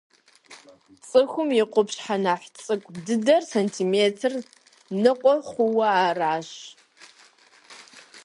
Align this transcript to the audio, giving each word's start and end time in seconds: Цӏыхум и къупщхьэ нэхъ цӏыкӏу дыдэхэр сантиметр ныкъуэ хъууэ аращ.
Цӏыхум 1.07 1.49
и 1.59 1.63
къупщхьэ 1.71 2.15
нэхъ 2.23 2.47
цӏыкӏу 2.63 2.93
дыдэхэр 3.05 3.43
сантиметр 3.51 4.33
ныкъуэ 5.01 5.35
хъууэ 5.47 5.87
аращ. 6.07 6.49